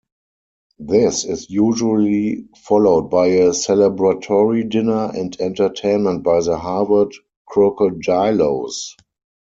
[0.79, 7.11] This is usually followed by a celebratory dinner and entertainment by the Harvard
[7.47, 8.95] Krokodiloes.